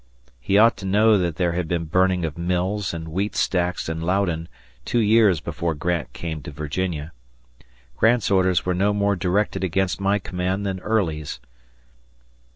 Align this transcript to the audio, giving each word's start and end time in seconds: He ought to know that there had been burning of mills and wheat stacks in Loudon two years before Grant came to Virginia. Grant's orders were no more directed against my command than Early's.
He 0.39 0.57
ought 0.57 0.77
to 0.77 0.85
know 0.87 1.19
that 1.19 1.35
there 1.35 1.51
had 1.51 1.67
been 1.67 1.85
burning 1.85 2.25
of 2.25 2.35
mills 2.35 2.91
and 2.91 3.07
wheat 3.09 3.35
stacks 3.35 3.87
in 3.87 4.01
Loudon 4.01 4.47
two 4.83 4.97
years 4.97 5.39
before 5.39 5.75
Grant 5.75 6.11
came 6.11 6.41
to 6.41 6.49
Virginia. 6.49 7.11
Grant's 7.97 8.31
orders 8.31 8.65
were 8.65 8.73
no 8.73 8.93
more 8.93 9.15
directed 9.15 9.63
against 9.63 10.01
my 10.01 10.17
command 10.17 10.65
than 10.65 10.79
Early's. 10.79 11.39